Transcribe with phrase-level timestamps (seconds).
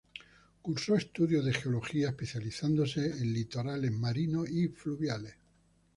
[0.63, 5.35] Cursó estudios de Geología, especializándose en litorales marinos y fluviales.